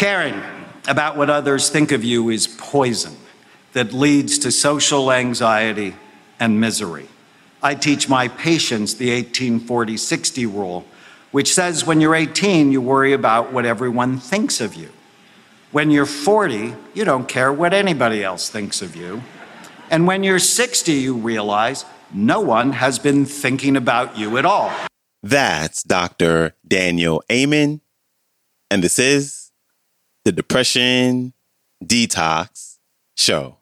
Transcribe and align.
Caring 0.00 0.40
about 0.88 1.18
what 1.18 1.28
others 1.28 1.68
think 1.68 1.92
of 1.92 2.02
you 2.02 2.30
is 2.30 2.46
poison 2.46 3.14
that 3.74 3.92
leads 3.92 4.38
to 4.38 4.50
social 4.50 5.12
anxiety 5.12 5.94
and 6.40 6.58
misery. 6.58 7.06
I 7.62 7.74
teach 7.74 8.08
my 8.08 8.28
patients 8.28 8.94
the 8.94 9.10
1840 9.10 9.98
60 9.98 10.46
rule, 10.46 10.86
which 11.32 11.52
says 11.52 11.84
when 11.84 12.00
you're 12.00 12.14
18, 12.14 12.72
you 12.72 12.80
worry 12.80 13.12
about 13.12 13.52
what 13.52 13.66
everyone 13.66 14.18
thinks 14.18 14.62
of 14.62 14.74
you. 14.74 14.88
When 15.70 15.90
you're 15.90 16.06
40, 16.06 16.74
you 16.94 17.04
don't 17.04 17.28
care 17.28 17.52
what 17.52 17.74
anybody 17.74 18.24
else 18.24 18.48
thinks 18.48 18.80
of 18.80 18.96
you. 18.96 19.20
And 19.90 20.06
when 20.06 20.24
you're 20.24 20.38
60, 20.38 20.92
you 20.92 21.14
realize 21.14 21.84
no 22.10 22.40
one 22.40 22.72
has 22.72 22.98
been 22.98 23.26
thinking 23.26 23.76
about 23.76 24.16
you 24.16 24.38
at 24.38 24.46
all. 24.46 24.72
That's 25.22 25.82
Dr. 25.82 26.54
Daniel 26.66 27.22
Amen. 27.30 27.82
And 28.70 28.82
this 28.82 28.98
is 28.98 29.39
the 30.30 30.36
Depression 30.36 31.32
Detox 31.84 32.78
Show. 33.16 33.56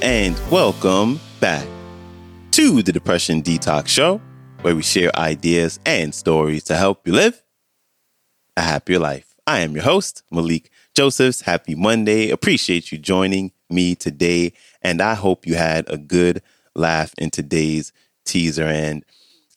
and 0.00 0.38
welcome 0.48 1.19
the 2.82 2.92
Depression 2.92 3.42
Detox 3.42 3.88
Show, 3.88 4.20
where 4.62 4.74
we 4.74 4.82
share 4.82 5.10
ideas 5.18 5.78
and 5.84 6.14
stories 6.14 6.64
to 6.64 6.76
help 6.76 7.06
you 7.06 7.12
live 7.12 7.42
a 8.56 8.62
happier 8.62 8.98
life. 8.98 9.34
I 9.46 9.60
am 9.60 9.74
your 9.74 9.84
host, 9.84 10.22
Malikee 10.32 10.68
Josephs. 10.94 11.42
Happy 11.42 11.74
Monday. 11.74 12.30
Appreciate 12.30 12.90
you 12.90 12.98
joining 12.98 13.52
me 13.68 13.94
today. 13.94 14.52
And 14.82 15.02
I 15.02 15.14
hope 15.14 15.46
you 15.46 15.56
had 15.56 15.90
a 15.90 15.98
good 15.98 16.42
laugh 16.74 17.12
in 17.18 17.30
today's 17.30 17.92
teaser. 18.24 18.64
And 18.66 19.04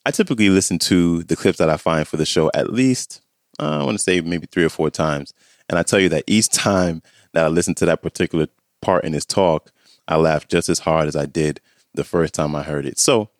I 0.04 0.10
typically 0.10 0.50
listen 0.50 0.78
to 0.80 1.22
the 1.22 1.36
clips 1.36 1.58
that 1.58 1.70
I 1.70 1.76
find 1.76 2.06
for 2.06 2.16
the 2.16 2.26
show 2.26 2.50
at 2.54 2.72
least, 2.72 3.22
uh, 3.58 3.80
I 3.80 3.84
want 3.84 3.96
to 3.96 4.02
say 4.02 4.20
maybe 4.20 4.46
three 4.46 4.64
or 4.64 4.70
four 4.70 4.90
times. 4.90 5.32
And 5.68 5.78
I 5.78 5.82
tell 5.82 6.00
you 6.00 6.10
that 6.10 6.24
each 6.26 6.48
time 6.50 7.02
that 7.32 7.44
I 7.44 7.48
listen 7.48 7.74
to 7.76 7.86
that 7.86 8.02
particular 8.02 8.48
part 8.82 9.04
in 9.04 9.12
his 9.12 9.24
talk, 9.24 9.72
I 10.06 10.16
laughed 10.16 10.50
just 10.50 10.68
as 10.68 10.80
hard 10.80 11.08
as 11.08 11.16
I 11.16 11.24
did 11.26 11.60
the 11.94 12.04
first 12.04 12.34
time 12.34 12.54
I 12.54 12.62
heard 12.62 12.86
it. 12.86 12.98
So 12.98 13.30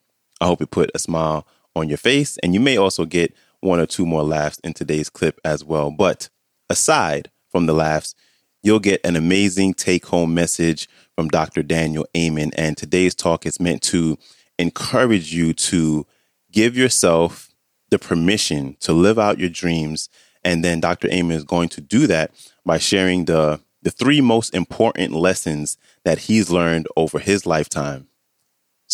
I 0.40 0.46
hope 0.46 0.62
it 0.62 0.70
put 0.70 0.90
a 0.94 0.98
smile 0.98 1.46
on 1.76 1.88
your 1.88 1.98
face. 1.98 2.38
And 2.38 2.54
you 2.54 2.60
may 2.60 2.76
also 2.76 3.04
get 3.04 3.34
one 3.60 3.80
or 3.80 3.86
two 3.86 4.06
more 4.06 4.22
laughs 4.22 4.58
in 4.62 4.74
today's 4.74 5.08
clip 5.08 5.40
as 5.44 5.64
well. 5.64 5.90
But 5.90 6.28
aside 6.68 7.30
from 7.50 7.66
the 7.66 7.72
laughs, 7.72 8.14
you'll 8.62 8.80
get 8.80 9.00
an 9.04 9.16
amazing 9.16 9.74
take 9.74 10.06
home 10.06 10.34
message 10.34 10.88
from 11.14 11.28
Dr. 11.28 11.62
Daniel 11.62 12.06
Amen. 12.16 12.50
And 12.56 12.76
today's 12.76 13.14
talk 13.14 13.46
is 13.46 13.60
meant 13.60 13.82
to 13.82 14.18
encourage 14.58 15.32
you 15.32 15.52
to 15.52 16.06
give 16.50 16.76
yourself 16.76 17.50
the 17.90 17.98
permission 17.98 18.76
to 18.80 18.92
live 18.92 19.18
out 19.18 19.38
your 19.38 19.48
dreams. 19.48 20.08
And 20.44 20.64
then 20.64 20.80
Dr. 20.80 21.08
Amen 21.08 21.36
is 21.36 21.44
going 21.44 21.68
to 21.70 21.80
do 21.80 22.06
that 22.06 22.32
by 22.64 22.78
sharing 22.78 23.24
the, 23.24 23.60
the 23.82 23.90
three 23.90 24.20
most 24.20 24.54
important 24.54 25.12
lessons 25.12 25.76
that 26.04 26.18
he's 26.18 26.50
learned 26.50 26.86
over 26.96 27.18
his 27.18 27.46
lifetime. 27.46 28.08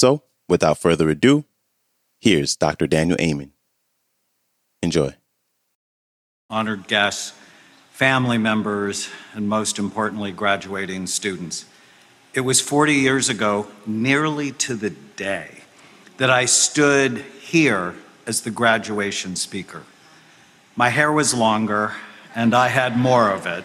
So, 0.00 0.22
without 0.48 0.78
further 0.78 1.10
ado, 1.10 1.44
here's 2.22 2.56
Dr. 2.56 2.86
Daniel 2.86 3.18
Amen. 3.20 3.52
Enjoy. 4.82 5.14
Honored 6.48 6.88
guests, 6.88 7.34
family 7.90 8.38
members, 8.38 9.10
and 9.34 9.46
most 9.46 9.78
importantly, 9.78 10.32
graduating 10.32 11.06
students. 11.06 11.66
It 12.32 12.40
was 12.40 12.62
40 12.62 12.94
years 12.94 13.28
ago, 13.28 13.66
nearly 13.84 14.52
to 14.52 14.74
the 14.74 14.88
day, 14.88 15.64
that 16.16 16.30
I 16.30 16.46
stood 16.46 17.18
here 17.18 17.94
as 18.26 18.40
the 18.40 18.50
graduation 18.50 19.36
speaker. 19.36 19.82
My 20.76 20.88
hair 20.88 21.12
was 21.12 21.34
longer, 21.34 21.92
and 22.34 22.54
I 22.54 22.68
had 22.68 22.96
more 22.96 23.30
of 23.30 23.46
it. 23.46 23.64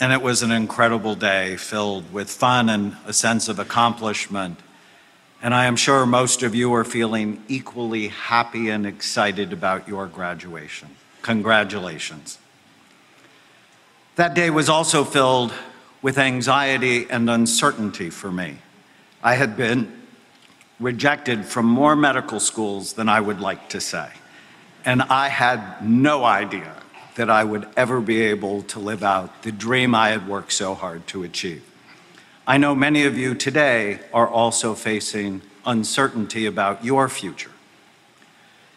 And 0.00 0.14
it 0.14 0.22
was 0.22 0.42
an 0.42 0.50
incredible 0.50 1.14
day 1.14 1.58
filled 1.58 2.10
with 2.10 2.30
fun 2.30 2.70
and 2.70 2.96
a 3.04 3.12
sense 3.12 3.50
of 3.50 3.58
accomplishment. 3.58 4.62
And 5.40 5.54
I 5.54 5.66
am 5.66 5.76
sure 5.76 6.04
most 6.04 6.42
of 6.42 6.54
you 6.54 6.74
are 6.74 6.84
feeling 6.84 7.44
equally 7.46 8.08
happy 8.08 8.70
and 8.70 8.86
excited 8.86 9.52
about 9.52 9.86
your 9.86 10.06
graduation. 10.06 10.88
Congratulations. 11.22 12.38
That 14.16 14.34
day 14.34 14.50
was 14.50 14.68
also 14.68 15.04
filled 15.04 15.52
with 16.02 16.18
anxiety 16.18 17.06
and 17.08 17.30
uncertainty 17.30 18.10
for 18.10 18.32
me. 18.32 18.58
I 19.22 19.34
had 19.34 19.56
been 19.56 19.92
rejected 20.80 21.44
from 21.44 21.66
more 21.66 21.94
medical 21.94 22.40
schools 22.40 22.94
than 22.94 23.08
I 23.08 23.20
would 23.20 23.40
like 23.40 23.68
to 23.70 23.80
say. 23.80 24.08
And 24.84 25.02
I 25.02 25.28
had 25.28 25.84
no 25.84 26.24
idea 26.24 26.74
that 27.16 27.30
I 27.30 27.44
would 27.44 27.68
ever 27.76 28.00
be 28.00 28.22
able 28.22 28.62
to 28.62 28.78
live 28.78 29.02
out 29.02 29.42
the 29.42 29.52
dream 29.52 29.94
I 29.94 30.10
had 30.10 30.28
worked 30.28 30.52
so 30.52 30.74
hard 30.74 31.06
to 31.08 31.24
achieve. 31.24 31.67
I 32.48 32.56
know 32.56 32.74
many 32.74 33.04
of 33.04 33.18
you 33.18 33.34
today 33.34 34.00
are 34.10 34.26
also 34.26 34.74
facing 34.74 35.42
uncertainty 35.66 36.46
about 36.46 36.82
your 36.82 37.10
future. 37.10 37.50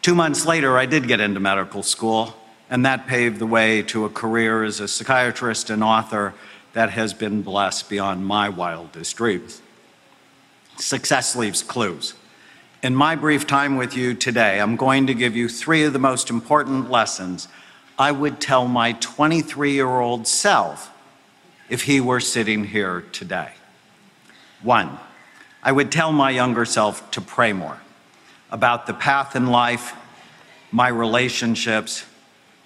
Two 0.02 0.14
months 0.14 0.44
later, 0.44 0.76
I 0.76 0.84
did 0.84 1.08
get 1.08 1.20
into 1.20 1.40
medical 1.40 1.82
school, 1.82 2.34
and 2.68 2.84
that 2.84 3.06
paved 3.06 3.38
the 3.38 3.46
way 3.46 3.80
to 3.84 4.04
a 4.04 4.10
career 4.10 4.62
as 4.62 4.78
a 4.78 4.86
psychiatrist 4.86 5.70
and 5.70 5.82
author 5.82 6.34
that 6.74 6.90
has 6.90 7.14
been 7.14 7.40
blessed 7.40 7.88
beyond 7.88 8.26
my 8.26 8.50
wildest 8.50 9.16
dreams. 9.16 9.62
Success 10.76 11.34
leaves 11.34 11.62
clues. 11.62 12.12
In 12.82 12.94
my 12.94 13.16
brief 13.16 13.46
time 13.46 13.76
with 13.78 13.96
you 13.96 14.12
today, 14.12 14.60
I'm 14.60 14.76
going 14.76 15.06
to 15.06 15.14
give 15.14 15.34
you 15.34 15.48
three 15.48 15.84
of 15.84 15.94
the 15.94 15.98
most 15.98 16.28
important 16.28 16.90
lessons 16.90 17.48
I 17.98 18.12
would 18.12 18.38
tell 18.38 18.68
my 18.68 18.92
23 18.92 19.72
year 19.72 19.88
old 19.88 20.26
self 20.26 20.92
if 21.70 21.84
he 21.84 22.02
were 22.02 22.20
sitting 22.20 22.64
here 22.64 23.06
today. 23.12 23.52
One, 24.62 24.98
I 25.62 25.72
would 25.72 25.90
tell 25.90 26.12
my 26.12 26.30
younger 26.30 26.64
self 26.64 27.10
to 27.12 27.20
pray 27.20 27.52
more 27.52 27.80
about 28.50 28.86
the 28.86 28.94
path 28.94 29.34
in 29.34 29.48
life, 29.48 29.94
my 30.70 30.88
relationships, 30.88 32.04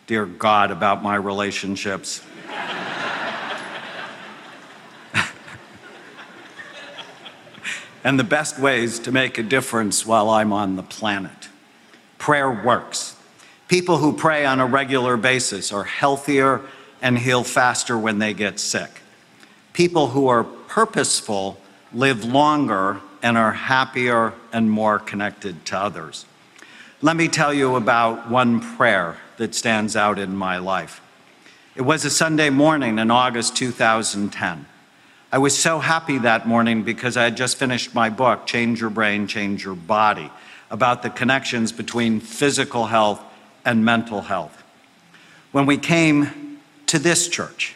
dear 0.06 0.26
God, 0.26 0.70
about 0.70 1.02
my 1.02 1.14
relationships. 1.14 2.22
and 8.04 8.18
the 8.18 8.24
best 8.24 8.58
ways 8.58 8.98
to 9.00 9.12
make 9.12 9.38
a 9.38 9.42
difference 9.42 10.04
while 10.04 10.28
I'm 10.28 10.52
on 10.52 10.76
the 10.76 10.82
planet. 10.82 11.48
Prayer 12.18 12.50
works. 12.50 13.16
People 13.68 13.96
who 13.98 14.12
pray 14.12 14.44
on 14.44 14.60
a 14.60 14.66
regular 14.66 15.16
basis 15.16 15.72
are 15.72 15.84
healthier 15.84 16.60
and 17.00 17.18
heal 17.18 17.44
faster 17.44 17.96
when 17.96 18.18
they 18.18 18.34
get 18.34 18.60
sick. 18.60 19.00
People 19.72 20.08
who 20.08 20.28
are 20.28 20.44
purposeful 20.44 21.58
live 21.96 22.26
longer 22.26 23.00
and 23.22 23.38
are 23.38 23.52
happier 23.52 24.34
and 24.52 24.70
more 24.70 24.98
connected 24.98 25.64
to 25.64 25.78
others. 25.78 26.26
Let 27.00 27.16
me 27.16 27.26
tell 27.26 27.54
you 27.54 27.76
about 27.76 28.30
one 28.30 28.60
prayer 28.76 29.16
that 29.38 29.54
stands 29.54 29.96
out 29.96 30.18
in 30.18 30.36
my 30.36 30.58
life. 30.58 31.00
It 31.74 31.82
was 31.82 32.04
a 32.04 32.10
Sunday 32.10 32.50
morning 32.50 32.98
in 32.98 33.10
August 33.10 33.56
2010. 33.56 34.66
I 35.32 35.38
was 35.38 35.56
so 35.56 35.78
happy 35.78 36.18
that 36.18 36.46
morning 36.46 36.82
because 36.82 37.16
I 37.16 37.24
had 37.24 37.36
just 37.36 37.56
finished 37.56 37.94
my 37.94 38.10
book, 38.10 38.46
Change 38.46 38.78
Your 38.78 38.90
Brain, 38.90 39.26
Change 39.26 39.64
Your 39.64 39.74
Body, 39.74 40.30
about 40.70 41.02
the 41.02 41.10
connections 41.10 41.72
between 41.72 42.20
physical 42.20 42.86
health 42.86 43.22
and 43.64 43.84
mental 43.84 44.20
health. 44.20 44.62
When 45.50 45.64
we 45.64 45.78
came 45.78 46.60
to 46.88 46.98
this 46.98 47.26
church, 47.28 47.74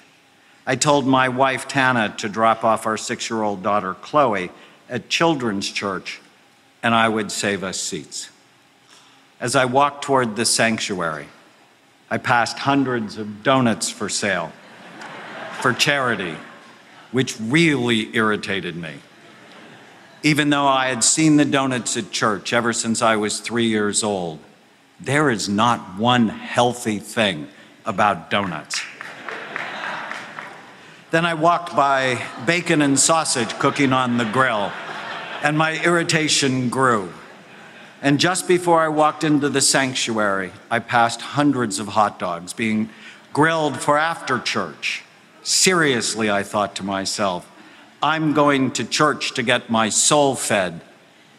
I 0.70 0.76
told 0.76 1.04
my 1.04 1.28
wife 1.28 1.66
Tana 1.66 2.14
to 2.18 2.28
drop 2.28 2.62
off 2.62 2.86
our 2.86 2.96
six 2.96 3.28
year 3.28 3.42
old 3.42 3.60
daughter 3.60 3.94
Chloe 3.94 4.52
at 4.88 5.08
Children's 5.08 5.68
Church 5.68 6.20
and 6.80 6.94
I 6.94 7.08
would 7.08 7.32
save 7.32 7.64
us 7.64 7.80
seats. 7.80 8.30
As 9.40 9.56
I 9.56 9.64
walked 9.64 10.04
toward 10.04 10.36
the 10.36 10.44
sanctuary, 10.44 11.26
I 12.08 12.18
passed 12.18 12.60
hundreds 12.60 13.18
of 13.18 13.42
donuts 13.42 13.90
for 13.90 14.08
sale 14.08 14.52
for 15.60 15.72
charity, 15.72 16.36
which 17.10 17.34
really 17.40 18.14
irritated 18.14 18.76
me. 18.76 18.94
Even 20.22 20.50
though 20.50 20.68
I 20.68 20.86
had 20.86 21.02
seen 21.02 21.36
the 21.36 21.44
donuts 21.44 21.96
at 21.96 22.12
church 22.12 22.52
ever 22.52 22.72
since 22.72 23.02
I 23.02 23.16
was 23.16 23.40
three 23.40 23.66
years 23.66 24.04
old, 24.04 24.38
there 25.00 25.30
is 25.30 25.48
not 25.48 25.98
one 25.98 26.28
healthy 26.28 27.00
thing 27.00 27.48
about 27.84 28.30
donuts. 28.30 28.80
Then 31.10 31.26
I 31.26 31.34
walked 31.34 31.74
by 31.74 32.24
bacon 32.46 32.82
and 32.82 32.98
sausage 32.98 33.58
cooking 33.58 33.92
on 33.92 34.16
the 34.16 34.24
grill, 34.24 34.70
and 35.42 35.58
my 35.58 35.82
irritation 35.82 36.68
grew. 36.68 37.12
And 38.00 38.20
just 38.20 38.46
before 38.46 38.80
I 38.80 38.88
walked 38.88 39.24
into 39.24 39.48
the 39.48 39.60
sanctuary, 39.60 40.52
I 40.70 40.78
passed 40.78 41.20
hundreds 41.20 41.78
of 41.78 41.88
hot 41.88 42.18
dogs 42.18 42.52
being 42.52 42.90
grilled 43.32 43.80
for 43.80 43.98
after 43.98 44.38
church. 44.38 45.02
Seriously, 45.42 46.30
I 46.30 46.44
thought 46.44 46.76
to 46.76 46.84
myself, 46.84 47.50
I'm 48.02 48.32
going 48.32 48.70
to 48.72 48.84
church 48.84 49.34
to 49.34 49.42
get 49.42 49.68
my 49.68 49.88
soul 49.88 50.36
fed, 50.36 50.80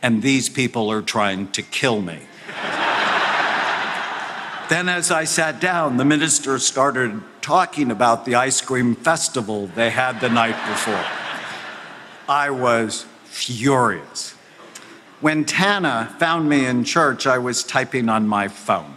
and 0.02 0.22
these 0.22 0.50
people 0.50 0.92
are 0.92 1.02
trying 1.02 1.50
to 1.54 1.62
kill 1.62 2.02
me. 2.02 2.20
then, 4.70 4.90
as 4.90 5.12
I 5.12 5.24
sat 5.24 5.62
down, 5.62 5.98
the 5.98 6.06
minister 6.06 6.60
started 6.60 7.22
talking 7.42 7.92
about 7.92 8.26
the 8.26 8.36
ice 8.36 8.62
cream 8.62 8.96
festival 8.96 9.68
they 9.68 9.90
had 9.90 10.22
the 10.22 10.30
night 10.30 10.56
before. 10.70 11.04
I 12.30 12.52
was 12.52 13.06
furious. 13.26 14.32
When 15.20 15.46
Tana 15.46 16.16
found 16.20 16.50
me 16.50 16.66
in 16.66 16.84
church, 16.84 17.28
I 17.28 17.38
was 17.38 17.64
typing 17.64 18.10
on 18.10 18.28
my 18.28 18.48
phone, 18.48 18.96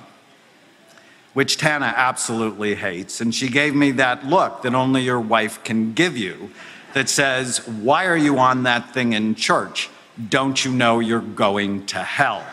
which 1.33 1.57
Tana 1.57 1.93
absolutely 1.97 2.75
hates. 2.75 3.21
And 3.21 3.35
she 3.35 3.49
gave 3.49 3.75
me 3.75 3.91
that 3.93 4.27
look 4.27 4.63
that 4.63 4.75
only 4.75 5.03
your 5.03 5.21
wife 5.21 5.63
can 5.65 5.93
give 5.93 6.17
you 6.17 6.51
that 6.95 7.09
says, 7.09 7.67
Why 7.67 8.07
are 8.07 8.17
you 8.17 8.39
on 8.39 8.63
that 8.63 8.95
thing 8.95 9.13
in 9.13 9.35
church? 9.35 9.91
Don't 10.29 10.65
you 10.65 10.73
know 10.73 11.01
you're 11.01 11.21
going 11.21 11.87
to 11.87 11.99
hell? 11.99 12.39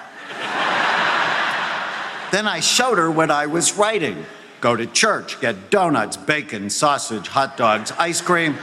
then 2.32 2.48
I 2.48 2.60
showed 2.60 2.98
her 2.98 3.12
what 3.12 3.30
I 3.30 3.46
was 3.46 3.78
writing 3.78 4.26
go 4.62 4.76
to 4.76 4.86
church, 4.86 5.42
get 5.42 5.72
donuts, 5.72 6.16
bacon, 6.16 6.70
sausage, 6.70 7.28
hot 7.28 7.58
dogs, 7.58 7.92
ice 7.98 8.22
cream. 8.22 8.56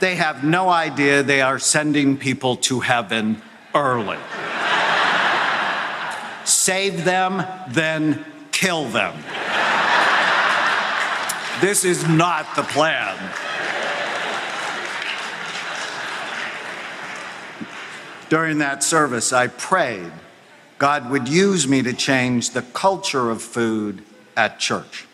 They 0.00 0.16
have 0.16 0.42
no 0.42 0.70
idea 0.70 1.22
they 1.22 1.42
are 1.42 1.58
sending 1.58 2.16
people 2.16 2.56
to 2.56 2.80
heaven 2.80 3.40
early. 3.74 4.18
Save 6.44 7.04
them, 7.04 7.44
then 7.70 8.24
kill 8.50 8.88
them. 8.88 9.14
This 11.60 11.84
is 11.84 12.06
not 12.08 12.56
the 12.56 12.62
plan. 12.62 13.16
During 18.30 18.58
that 18.58 18.82
service, 18.82 19.32
I 19.32 19.46
prayed 19.48 20.10
God 20.78 21.10
would 21.10 21.28
use 21.28 21.68
me 21.68 21.82
to 21.82 21.92
change 21.92 22.50
the 22.50 22.62
culture 22.62 23.30
of 23.30 23.40
food 23.40 24.02
at 24.36 24.58
church. 24.58 25.06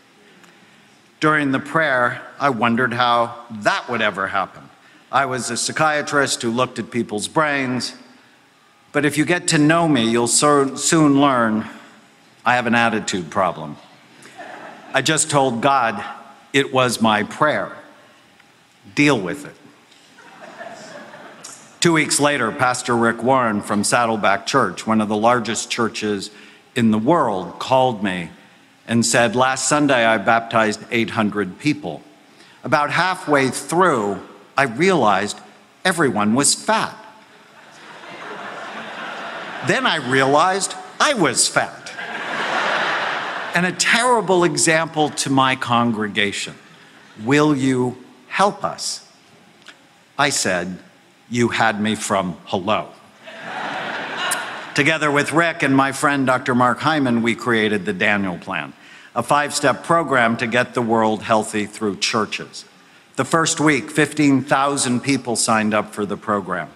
During 1.20 1.52
the 1.52 1.60
prayer, 1.60 2.22
I 2.38 2.48
wondered 2.48 2.94
how 2.94 3.44
that 3.50 3.90
would 3.90 4.00
ever 4.00 4.28
happen. 4.28 4.62
I 5.12 5.26
was 5.26 5.50
a 5.50 5.56
psychiatrist 5.56 6.40
who 6.40 6.50
looked 6.50 6.78
at 6.78 6.90
people's 6.90 7.28
brains, 7.28 7.94
but 8.92 9.04
if 9.04 9.18
you 9.18 9.26
get 9.26 9.48
to 9.48 9.58
know 9.58 9.86
me, 9.86 10.08
you'll 10.08 10.26
so 10.26 10.76
soon 10.76 11.20
learn 11.20 11.68
I 12.44 12.54
have 12.54 12.66
an 12.66 12.74
attitude 12.74 13.30
problem. 13.30 13.76
I 14.94 15.02
just 15.02 15.30
told 15.30 15.60
God 15.60 16.02
it 16.54 16.72
was 16.72 17.02
my 17.02 17.22
prayer. 17.24 17.76
Deal 18.94 19.20
with 19.20 19.44
it. 19.44 19.54
Two 21.80 21.92
weeks 21.92 22.18
later, 22.18 22.50
Pastor 22.50 22.96
Rick 22.96 23.22
Warren 23.22 23.60
from 23.60 23.84
Saddleback 23.84 24.46
Church, 24.46 24.86
one 24.86 25.02
of 25.02 25.08
the 25.08 25.16
largest 25.16 25.70
churches 25.70 26.30
in 26.74 26.90
the 26.90 26.98
world, 26.98 27.58
called 27.58 28.02
me 28.02 28.30
and 28.90 29.06
said, 29.06 29.36
Last 29.36 29.68
Sunday 29.68 30.04
I 30.04 30.18
baptized 30.18 30.84
800 30.90 31.58
people. 31.60 32.02
About 32.64 32.90
halfway 32.90 33.48
through, 33.48 34.20
I 34.58 34.64
realized 34.64 35.38
everyone 35.84 36.34
was 36.34 36.54
fat. 36.54 36.96
Then 39.66 39.86
I 39.86 39.96
realized 39.96 40.74
I 40.98 41.14
was 41.14 41.46
fat. 41.46 41.92
And 43.54 43.64
a 43.64 43.72
terrible 43.72 44.44
example 44.44 45.10
to 45.10 45.30
my 45.30 45.54
congregation. 45.54 46.54
Will 47.22 47.56
you 47.56 47.96
help 48.28 48.64
us? 48.64 49.08
I 50.18 50.30
said, 50.30 50.78
You 51.28 51.48
had 51.48 51.80
me 51.80 51.94
from 51.94 52.36
hello. 52.46 52.88
Together 54.74 55.10
with 55.10 55.32
Rick 55.32 55.62
and 55.62 55.76
my 55.76 55.92
friend 55.92 56.26
Dr. 56.26 56.54
Mark 56.54 56.78
Hyman, 56.78 57.22
we 57.22 57.34
created 57.34 57.84
the 57.84 57.92
Daniel 57.92 58.38
Plan, 58.38 58.72
a 59.14 59.22
five 59.22 59.54
step 59.54 59.84
program 59.84 60.36
to 60.36 60.46
get 60.46 60.74
the 60.74 60.82
world 60.82 61.22
healthy 61.22 61.66
through 61.66 61.98
churches. 61.98 62.64
The 63.16 63.24
first 63.24 63.60
week, 63.60 63.90
15,000 63.90 65.00
people 65.00 65.36
signed 65.36 65.74
up 65.74 65.92
for 65.92 66.06
the 66.06 66.16
program. 66.16 66.70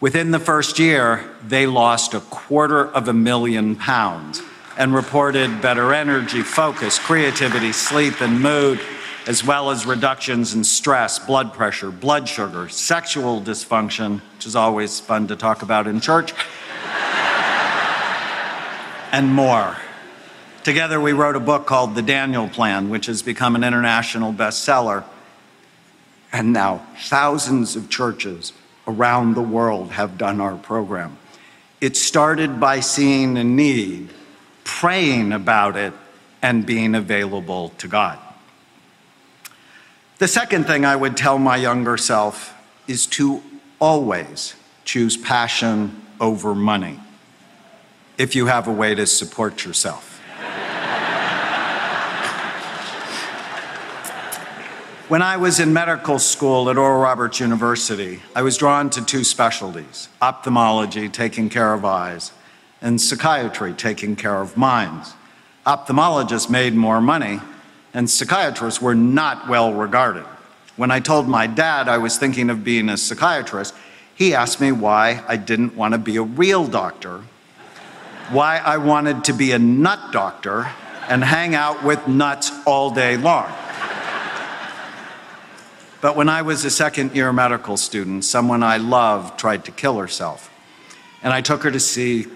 Within 0.00 0.30
the 0.30 0.38
first 0.38 0.78
year, 0.78 1.28
they 1.46 1.66
lost 1.66 2.14
a 2.14 2.20
quarter 2.20 2.86
of 2.86 3.08
a 3.08 3.12
million 3.12 3.76
pounds 3.76 4.42
and 4.76 4.94
reported 4.94 5.62
better 5.62 5.94
energy, 5.94 6.42
focus, 6.42 6.98
creativity, 6.98 7.72
sleep, 7.72 8.20
and 8.20 8.42
mood, 8.42 8.78
as 9.26 9.42
well 9.42 9.70
as 9.70 9.86
reductions 9.86 10.54
in 10.54 10.64
stress, 10.64 11.18
blood 11.18 11.52
pressure, 11.52 11.90
blood 11.90 12.28
sugar, 12.28 12.68
sexual 12.68 13.40
dysfunction, 13.40 14.20
which 14.34 14.46
is 14.46 14.54
always 14.54 15.00
fun 15.00 15.26
to 15.28 15.36
talk 15.36 15.62
about 15.62 15.86
in 15.86 16.00
church, 16.00 16.32
and 19.12 19.32
more. 19.32 19.76
Together, 20.66 21.00
we 21.00 21.12
wrote 21.12 21.36
a 21.36 21.40
book 21.40 21.64
called 21.64 21.94
The 21.94 22.02
Daniel 22.02 22.48
Plan, 22.48 22.90
which 22.90 23.06
has 23.06 23.22
become 23.22 23.54
an 23.54 23.62
international 23.62 24.32
bestseller. 24.32 25.04
And 26.32 26.52
now, 26.52 26.84
thousands 26.98 27.76
of 27.76 27.88
churches 27.88 28.52
around 28.84 29.36
the 29.36 29.42
world 29.42 29.92
have 29.92 30.18
done 30.18 30.40
our 30.40 30.56
program. 30.56 31.18
It 31.80 31.96
started 31.96 32.58
by 32.58 32.80
seeing 32.80 33.38
a 33.38 33.44
need, 33.44 34.08
praying 34.64 35.30
about 35.30 35.76
it, 35.76 35.92
and 36.42 36.66
being 36.66 36.96
available 36.96 37.68
to 37.78 37.86
God. 37.86 38.18
The 40.18 40.26
second 40.26 40.66
thing 40.66 40.84
I 40.84 40.96
would 40.96 41.16
tell 41.16 41.38
my 41.38 41.58
younger 41.58 41.96
self 41.96 42.60
is 42.88 43.06
to 43.06 43.40
always 43.78 44.56
choose 44.84 45.16
passion 45.16 46.02
over 46.20 46.56
money 46.56 46.98
if 48.18 48.34
you 48.34 48.46
have 48.46 48.66
a 48.66 48.72
way 48.72 48.96
to 48.96 49.06
support 49.06 49.64
yourself. 49.64 50.15
When 55.08 55.22
I 55.22 55.36
was 55.36 55.60
in 55.60 55.72
medical 55.72 56.18
school 56.18 56.68
at 56.68 56.76
Oral 56.76 57.00
Roberts 57.00 57.38
University, 57.38 58.22
I 58.34 58.42
was 58.42 58.56
drawn 58.56 58.90
to 58.90 59.04
two 59.04 59.22
specialties 59.22 60.08
ophthalmology, 60.20 61.08
taking 61.08 61.48
care 61.48 61.72
of 61.74 61.84
eyes, 61.84 62.32
and 62.82 63.00
psychiatry, 63.00 63.72
taking 63.72 64.16
care 64.16 64.40
of 64.40 64.56
minds. 64.56 65.14
Ophthalmologists 65.64 66.50
made 66.50 66.74
more 66.74 67.00
money, 67.00 67.38
and 67.94 68.10
psychiatrists 68.10 68.82
were 68.82 68.96
not 68.96 69.48
well 69.48 69.72
regarded. 69.72 70.24
When 70.74 70.90
I 70.90 70.98
told 70.98 71.28
my 71.28 71.46
dad 71.46 71.88
I 71.88 71.98
was 71.98 72.18
thinking 72.18 72.50
of 72.50 72.64
being 72.64 72.88
a 72.88 72.96
psychiatrist, 72.96 73.76
he 74.12 74.34
asked 74.34 74.60
me 74.60 74.72
why 74.72 75.22
I 75.28 75.36
didn't 75.36 75.76
want 75.76 75.94
to 75.94 75.98
be 75.98 76.16
a 76.16 76.22
real 76.22 76.66
doctor, 76.66 77.22
why 78.30 78.56
I 78.56 78.78
wanted 78.78 79.22
to 79.26 79.32
be 79.32 79.52
a 79.52 79.58
nut 79.60 80.10
doctor 80.10 80.68
and 81.08 81.22
hang 81.22 81.54
out 81.54 81.84
with 81.84 82.08
nuts 82.08 82.50
all 82.66 82.90
day 82.90 83.16
long. 83.16 83.52
But 86.06 86.14
when 86.14 86.28
I 86.28 86.42
was 86.42 86.64
a 86.64 86.70
second 86.70 87.16
year 87.16 87.32
medical 87.32 87.76
student, 87.76 88.24
someone 88.24 88.62
I 88.62 88.76
loved 88.76 89.40
tried 89.40 89.64
to 89.64 89.72
kill 89.72 89.98
herself. 89.98 90.52
And 91.20 91.32
I 91.32 91.40
took 91.40 91.64
her 91.64 91.70
to 91.72 91.80
see 91.80 92.26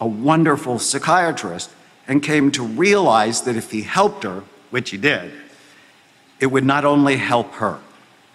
a 0.00 0.06
wonderful 0.08 0.80
psychiatrist 0.80 1.70
and 2.08 2.20
came 2.20 2.50
to 2.50 2.64
realize 2.64 3.42
that 3.42 3.54
if 3.54 3.70
he 3.70 3.82
helped 3.82 4.24
her, 4.24 4.42
which 4.70 4.90
he 4.90 4.96
did, 4.96 5.32
it 6.40 6.46
would 6.46 6.64
not 6.64 6.84
only 6.84 7.16
help 7.16 7.52
her, 7.52 7.78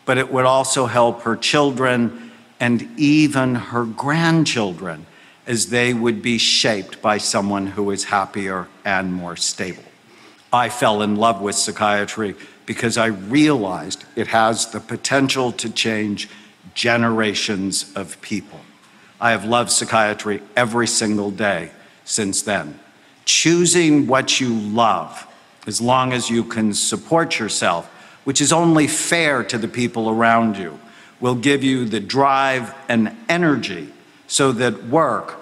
but 0.05 0.17
it 0.17 0.31
would 0.31 0.45
also 0.45 0.85
help 0.85 1.23
her 1.23 1.35
children 1.35 2.31
and 2.57 2.89
even 2.97 3.55
her 3.55 3.83
grandchildren 3.83 5.05
as 5.45 5.69
they 5.69 5.93
would 5.93 6.21
be 6.21 6.37
shaped 6.37 7.01
by 7.01 7.17
someone 7.17 7.67
who 7.67 7.91
is 7.91 8.05
happier 8.05 8.69
and 8.85 9.13
more 9.13 9.35
stable. 9.35 9.83
I 10.53 10.69
fell 10.69 11.01
in 11.01 11.17
love 11.17 11.41
with 11.41 11.57
psychiatry 11.57 12.37
because 12.67 12.97
I 12.97 13.07
realized 13.07 14.03
it 14.15 14.27
has 14.27 14.67
the 14.67 14.79
potential 14.79 15.51
to 15.53 15.69
change 15.71 16.29
generations 16.75 17.91
of 17.95 18.21
people. 18.21 18.59
I 19.19 19.31
have 19.31 19.45
loved 19.45 19.71
psychiatry 19.71 20.43
every 20.55 20.85
single 20.85 21.31
day 21.31 21.71
since 22.03 22.43
then. 22.43 22.79
Choosing 23.25 24.05
what 24.05 24.39
you 24.39 24.53
love, 24.53 25.25
as 25.65 25.81
long 25.81 26.13
as 26.13 26.29
you 26.29 26.43
can 26.43 26.73
support 26.73 27.39
yourself, 27.39 27.87
which 28.25 28.41
is 28.41 28.53
only 28.53 28.87
fair 28.87 29.43
to 29.45 29.57
the 29.57 29.67
people 29.67 30.09
around 30.09 30.57
you, 30.57 30.77
will 31.19 31.35
give 31.35 31.63
you 31.63 31.85
the 31.85 32.01
drive 32.01 32.75
and 32.89 33.15
energy 33.27 33.91
so 34.27 34.51
that 34.51 34.83
work 34.83 35.35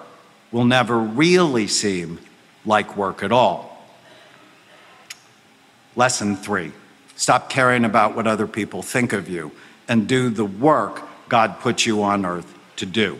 will 0.52 0.64
never 0.64 0.96
really 0.96 1.66
seem 1.66 2.18
like 2.64 2.96
work 2.96 3.22
at 3.22 3.32
all. 3.32 3.84
Lesson 5.96 6.36
three 6.36 6.72
stop 7.16 7.50
caring 7.50 7.84
about 7.84 8.14
what 8.14 8.26
other 8.26 8.46
people 8.46 8.82
think 8.82 9.12
of 9.12 9.28
you 9.28 9.50
and 9.88 10.06
do 10.06 10.30
the 10.30 10.44
work 10.44 11.02
God 11.28 11.58
put 11.60 11.84
you 11.84 12.02
on 12.02 12.24
earth 12.24 12.54
to 12.76 12.86
do. 12.86 13.18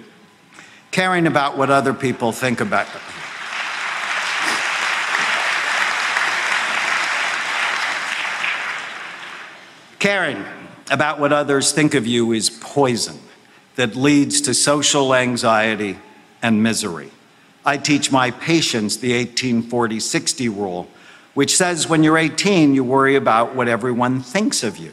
caring 0.93 1.26
about 1.26 1.59
what 1.59 1.69
other 1.69 1.93
people 1.93 2.33
think 2.33 2.61
about. 2.61 2.87
Caring 9.99 10.43
about 10.91 11.19
what 11.19 11.33
others 11.33 11.73
think 11.73 11.95
of 11.95 12.07
you 12.07 12.33
is 12.33 12.49
poison 12.49 13.19
that 13.75 13.95
leads 13.97 14.41
to 14.43 14.55
social 14.55 15.15
anxiety 15.15 15.99
and 16.43 16.62
misery. 16.62 17.11
I 17.65 17.76
teach 17.76 18.12
my 18.12 18.31
patients 18.31 18.99
the 18.99 19.12
1840 19.12 20.00
60 20.00 20.49
rule, 20.49 20.88
which 21.37 21.55
says 21.55 21.87
when 21.87 22.02
you're 22.02 22.16
18, 22.16 22.75
you 22.75 22.83
worry 22.83 23.14
about 23.14 23.55
what 23.55 23.69
everyone 23.69 24.23
thinks 24.23 24.62
of 24.62 24.78
you. 24.78 24.90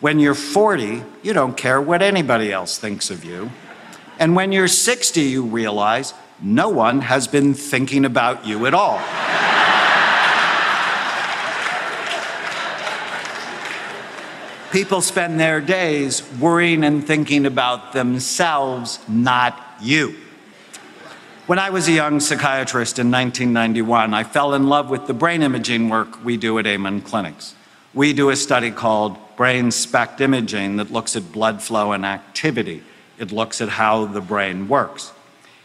When 0.00 0.18
you're 0.18 0.34
40, 0.34 1.04
you 1.22 1.32
don't 1.32 1.56
care 1.56 1.80
what 1.80 2.02
anybody 2.02 2.52
else 2.52 2.78
thinks 2.78 3.12
of 3.12 3.24
you. 3.24 3.48
And 4.18 4.34
when 4.34 4.50
you're 4.50 4.66
60, 4.66 5.20
you 5.20 5.44
realize 5.44 6.14
no 6.42 6.68
one 6.68 7.02
has 7.02 7.28
been 7.28 7.54
thinking 7.54 8.04
about 8.04 8.44
you 8.44 8.66
at 8.66 8.74
all. 8.74 8.98
People 14.72 15.00
spend 15.00 15.38
their 15.38 15.60
days 15.60 16.28
worrying 16.40 16.82
and 16.82 17.06
thinking 17.06 17.46
about 17.46 17.92
themselves, 17.92 18.98
not 19.08 19.56
you. 19.80 20.16
When 21.48 21.58
I 21.58 21.70
was 21.70 21.88
a 21.88 21.92
young 21.92 22.20
psychiatrist 22.20 23.00
in 23.00 23.10
1991, 23.10 24.14
I 24.14 24.22
fell 24.22 24.54
in 24.54 24.68
love 24.68 24.88
with 24.88 25.08
the 25.08 25.12
brain 25.12 25.42
imaging 25.42 25.88
work 25.88 26.24
we 26.24 26.36
do 26.36 26.56
at 26.60 26.68
Amen 26.68 27.00
Clinics. 27.00 27.56
We 27.92 28.12
do 28.12 28.30
a 28.30 28.36
study 28.36 28.70
called 28.70 29.18
brain 29.36 29.72
SPECT 29.72 30.20
imaging 30.20 30.76
that 30.76 30.92
looks 30.92 31.16
at 31.16 31.32
blood 31.32 31.60
flow 31.60 31.90
and 31.90 32.06
activity. 32.06 32.84
It 33.18 33.32
looks 33.32 33.60
at 33.60 33.70
how 33.70 34.06
the 34.06 34.20
brain 34.20 34.68
works. 34.68 35.12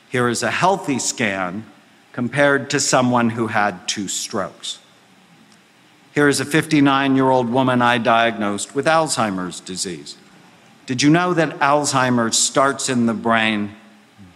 Here 0.09 0.27
is 0.27 0.41
a 0.41 0.49
healthy 0.49 0.97
scan 0.97 1.63
compared 2.11 2.71
to 2.71 2.79
someone 2.79 3.29
who 3.29 3.45
had 3.45 3.87
two 3.87 4.07
strokes. 4.07 4.79
Here 6.15 6.27
is 6.27 6.39
a 6.39 6.45
59 6.45 7.15
year 7.15 7.29
old 7.29 7.49
woman 7.49 7.83
I 7.83 7.99
diagnosed 7.99 8.73
with 8.73 8.87
Alzheimer's 8.87 9.59
disease. 9.59 10.17
Did 10.87 11.03
you 11.03 11.11
know 11.11 11.35
that 11.35 11.59
Alzheimer's 11.59 12.35
starts 12.35 12.89
in 12.89 13.05
the 13.05 13.13
brain 13.13 13.75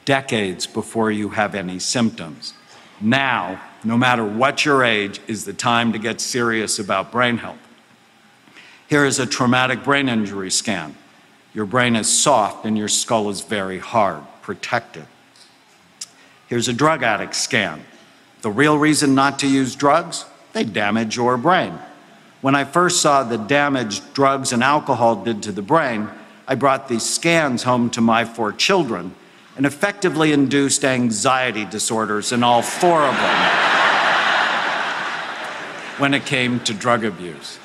decades 0.06 0.68
before 0.68 1.12
you 1.12 1.30
have 1.30 1.56
any 1.56 1.80
symptoms? 1.80 2.54
Now, 3.00 3.62
no 3.84 3.98
matter 3.98 4.26
what 4.26 4.66
your 4.66 4.84
age, 4.84 5.20
is 5.28 5.46
the 5.46 5.54
time 5.54 5.92
to 5.94 6.00
get 6.00 6.22
serious 6.22 6.80
about 6.80 7.12
brain 7.12 7.38
health. 7.38 7.58
Here 8.88 9.06
is 9.06 9.20
a 9.20 9.26
traumatic 9.26 9.84
brain 9.84 10.10
injury 10.10 10.52
scan. 10.52 10.96
Your 11.54 11.66
brain 11.66 11.96
is 11.96 12.08
soft 12.08 12.66
and 12.66 12.78
your 12.78 12.88
skull 12.88 13.30
is 13.30 13.42
very 13.42 13.80
hard, 13.80 14.24
Protect 14.42 14.98
it. 14.98 15.06
Here's 16.48 16.68
a 16.68 16.74
drug 16.74 17.04
addict 17.04 17.36
scan. 17.36 17.84
The 18.42 18.50
real 18.50 18.78
reason 18.78 19.16
not 19.16 19.40
to 19.40 19.48
use 19.48 19.76
drugs? 19.76 20.26
they 20.54 20.64
damage 20.66 21.16
your 21.16 21.38
brain. 21.38 21.80
When 22.42 22.56
I 22.56 22.66
first 22.66 23.02
saw 23.02 23.24
the 23.24 23.38
damage 23.38 24.02
drugs 24.14 24.52
and 24.52 24.64
alcohol 24.64 25.24
did 25.24 25.44
to 25.44 25.52
the 25.52 25.62
brain, 25.62 26.10
I 26.48 26.56
brought 26.56 26.90
these 26.90 27.04
scans 27.04 27.64
home 27.64 27.90
to 27.92 28.02
my 28.02 28.26
four 28.26 28.52
children 28.52 29.16
and 29.58 29.66
effectively 29.66 30.32
induced 30.32 30.86
anxiety 30.86 31.66
disorders 31.66 32.32
in 32.32 32.44
all 32.44 32.62
four 32.62 33.04
of 33.04 33.16
them 33.16 33.52
when 35.98 36.14
it 36.14 36.26
came 36.26 36.60
to 36.62 36.74
drug 36.74 37.04
abuse. 37.04 37.60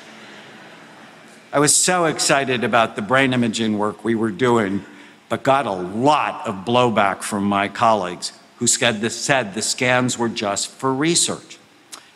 I 1.51 1.59
was 1.59 1.75
so 1.75 2.05
excited 2.05 2.63
about 2.63 2.95
the 2.95 3.01
brain 3.01 3.33
imaging 3.33 3.77
work 3.77 4.03
we 4.03 4.15
were 4.15 4.31
doing, 4.31 4.85
but 5.29 5.43
got 5.43 5.65
a 5.65 5.71
lot 5.71 6.45
of 6.45 6.65
blowback 6.65 7.23
from 7.23 7.45
my 7.45 7.67
colleagues 7.67 8.33
who 8.57 8.67
said 8.67 9.01
the, 9.01 9.09
said 9.09 9.53
the 9.53 9.61
scans 9.61 10.17
were 10.17 10.29
just 10.29 10.69
for 10.69 10.93
research. 10.93 11.57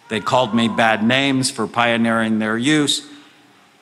They 0.09 0.19
called 0.19 0.53
me 0.53 0.67
bad 0.67 1.03
names 1.03 1.49
for 1.49 1.65
pioneering 1.65 2.39
their 2.39 2.57
use, 2.57 3.07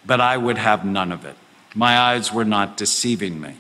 but 0.06 0.22
I 0.22 0.38
would 0.38 0.58
have 0.58 0.86
none 0.86 1.12
of 1.12 1.26
it. 1.26 1.36
My 1.74 1.98
eyes 1.98 2.32
were 2.32 2.46
not 2.46 2.78
deceiving 2.78 3.42
me. 3.42 3.56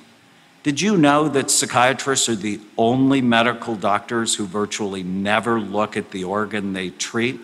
Did 0.61 0.81
you 0.81 0.97
know 0.97 1.29
that 1.29 1.49
psychiatrists 1.49 2.27
are 2.27 2.35
the 2.35 2.59
only 2.77 3.21
medical 3.21 3.75
doctors 3.75 4.35
who 4.35 4.45
virtually 4.45 5.03
never 5.03 5.59
look 5.59 5.95
at 5.95 6.11
the 6.11 6.25
organ 6.25 6.73
they 6.73 6.89
treat? 6.89 7.39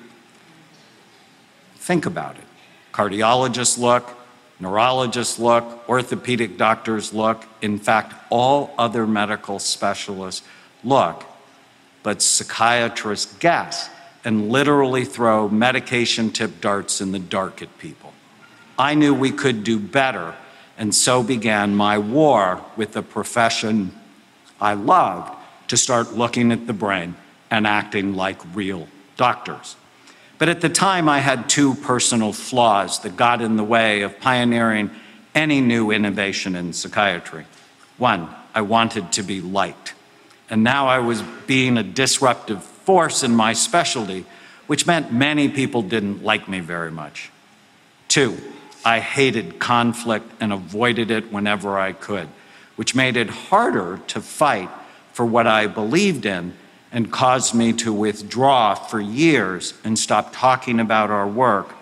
Think 1.75 2.05
about 2.05 2.35
it. 2.35 2.43
Cardiologists 2.91 3.77
look, 3.77 4.17
neurologists 4.59 5.39
look, 5.39 5.87
orthopedic 5.87 6.57
doctors 6.57 7.13
look. 7.13 7.45
In 7.61 7.79
fact, 7.79 8.13
all 8.29 8.73
other 8.77 9.07
medical 9.07 9.59
specialists 9.59 10.45
look, 10.83 11.23
but 12.03 12.21
psychiatrists 12.21 13.33
guess 13.37 13.89
and 14.25 14.49
literally 14.49 15.05
throw 15.05 15.47
medication 15.47 16.31
tip 16.31 16.59
darts 16.59 16.99
in 16.99 17.11
the 17.11 17.19
dark 17.19 17.61
at 17.61 17.77
people. 17.77 18.11
I 18.77 18.95
knew 18.95 19.13
we 19.13 19.31
could 19.31 19.63
do 19.63 19.79
better, 19.79 20.35
and 20.77 20.93
so 20.93 21.23
began 21.23 21.75
my 21.75 21.97
war 21.97 22.61
with 22.75 22.93
the 22.93 23.01
profession 23.01 23.91
I 24.59 24.73
loved 24.73 25.33
to 25.67 25.77
start 25.77 26.13
looking 26.13 26.51
at 26.51 26.67
the 26.67 26.73
brain 26.73 27.15
and 27.51 27.65
acting 27.67 28.15
like 28.15 28.39
real 28.53 28.87
doctors. 29.17 29.75
But 30.37 30.49
at 30.49 30.61
the 30.61 30.69
time, 30.69 31.07
I 31.07 31.19
had 31.19 31.49
two 31.49 31.75
personal 31.75 32.33
flaws 32.33 32.99
that 33.01 33.15
got 33.15 33.41
in 33.41 33.55
the 33.55 33.63
way 33.63 34.01
of 34.01 34.19
pioneering 34.19 34.91
any 35.33 35.61
new 35.61 35.91
innovation 35.91 36.55
in 36.55 36.73
psychiatry. 36.73 37.45
One, 37.97 38.29
I 38.53 38.61
wanted 38.61 39.11
to 39.13 39.23
be 39.23 39.41
liked, 39.41 39.93
and 40.49 40.63
now 40.63 40.87
I 40.87 40.99
was 40.99 41.21
being 41.47 41.77
a 41.77 41.83
disruptive 41.83 42.63
force 42.63 43.23
in 43.23 43.35
my 43.35 43.53
specialty, 43.53 44.25
which 44.67 44.85
meant 44.85 45.13
many 45.13 45.49
people 45.49 45.81
didn't 45.81 46.23
like 46.23 46.47
me 46.47 46.59
very 46.59 46.91
much. 46.91 47.31
Two, 48.07 48.37
I 48.85 48.99
hated 48.99 49.57
conflict 49.57 50.31
and 50.39 50.53
avoided 50.53 51.09
it 51.09 51.31
whenever 51.31 51.79
I 51.79 51.91
could, 51.91 52.27
which 52.75 52.93
made 52.93 53.17
it 53.17 53.29
harder 53.29 53.99
to 54.07 54.21
fight 54.21 54.69
for 55.11 55.25
what 55.25 55.47
I 55.47 55.65
believed 55.65 56.27
in 56.27 56.53
and 56.91 57.11
caused 57.11 57.55
me 57.55 57.73
to 57.73 57.91
withdraw 57.91 58.75
for 58.75 59.01
years 59.01 59.73
and 59.83 59.97
stop 59.97 60.31
talking 60.31 60.79
about 60.79 61.09
our 61.09 61.27
work 61.27 61.73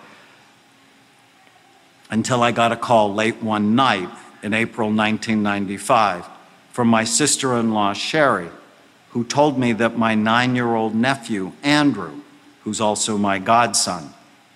until 2.10 2.42
I 2.42 2.52
got 2.52 2.72
a 2.72 2.76
call 2.76 3.12
late 3.12 3.42
one 3.42 3.74
night 3.74 4.08
in 4.42 4.54
April 4.54 4.88
1995 4.88 6.26
from 6.72 6.88
my 6.88 7.04
sister 7.04 7.54
in 7.56 7.74
law, 7.74 7.92
Sherry, 7.92 8.48
who 9.10 9.24
told 9.24 9.58
me 9.58 9.72
that 9.74 9.98
my 9.98 10.14
nine 10.14 10.54
year 10.54 10.74
old 10.74 10.94
nephew, 10.94 11.52
Andrew, 11.62 12.22
who's 12.62 12.80
also 12.80 13.18
my 13.18 13.38
godson, 13.38 14.13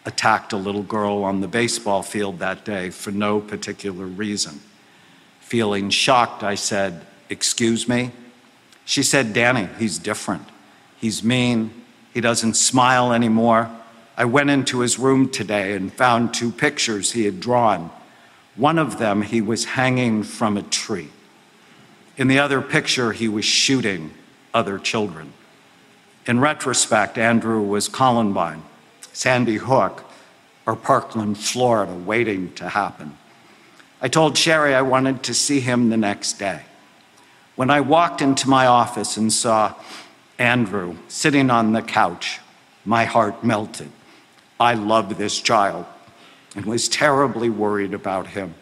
attacked 0.08 0.54
a 0.54 0.56
little 0.56 0.82
girl 0.82 1.22
on 1.22 1.42
the 1.42 1.46
baseball 1.46 2.02
field 2.02 2.38
that 2.38 2.64
day 2.64 2.88
for 2.88 3.12
no 3.12 3.40
particular 3.40 4.06
reason. 4.06 4.58
Feeling 5.40 5.90
shocked, 5.90 6.42
I 6.42 6.54
said, 6.54 7.04
Excuse 7.28 7.86
me? 7.86 8.10
She 8.86 9.02
said, 9.02 9.34
Danny, 9.34 9.68
he's 9.78 9.98
different. 9.98 10.48
He's 10.98 11.22
mean. 11.22 11.84
He 12.14 12.22
doesn't 12.22 12.54
smile 12.54 13.12
anymore. 13.12 13.70
I 14.16 14.24
went 14.24 14.48
into 14.48 14.80
his 14.80 14.98
room 14.98 15.28
today 15.28 15.74
and 15.74 15.92
found 15.92 16.32
two 16.32 16.50
pictures 16.50 17.12
he 17.12 17.26
had 17.26 17.38
drawn. 17.38 17.90
One 18.56 18.78
of 18.78 18.98
them, 18.98 19.20
he 19.20 19.42
was 19.42 19.66
hanging 19.66 20.22
from 20.22 20.56
a 20.56 20.62
tree. 20.62 21.10
In 22.16 22.28
the 22.28 22.38
other 22.38 22.62
picture, 22.62 23.12
he 23.12 23.28
was 23.28 23.44
shooting 23.44 24.12
other 24.54 24.78
children. 24.78 25.34
In 26.26 26.40
retrospect, 26.40 27.18
Andrew 27.18 27.62
was 27.62 27.88
Columbine, 27.88 28.62
Sandy 29.12 29.56
Hook, 29.56 30.04
or 30.66 30.76
Parkland, 30.76 31.38
Florida, 31.38 31.94
waiting 31.94 32.52
to 32.54 32.68
happen. 32.68 33.16
I 34.00 34.08
told 34.08 34.36
Sherry 34.38 34.74
I 34.74 34.82
wanted 34.82 35.22
to 35.24 35.34
see 35.34 35.60
him 35.60 35.90
the 35.90 35.96
next 35.96 36.34
day. 36.38 36.62
When 37.56 37.70
I 37.70 37.80
walked 37.80 38.22
into 38.22 38.48
my 38.48 38.66
office 38.66 39.16
and 39.16 39.32
saw 39.32 39.74
Andrew 40.38 40.96
sitting 41.08 41.50
on 41.50 41.72
the 41.72 41.82
couch, 41.82 42.38
my 42.84 43.04
heart 43.04 43.42
melted. 43.42 43.90
I 44.60 44.74
loved 44.74 45.18
this 45.18 45.40
child 45.40 45.86
and 46.54 46.64
was 46.64 46.88
terribly 46.88 47.50
worried 47.50 47.94
about 47.94 48.28
him. 48.28 48.54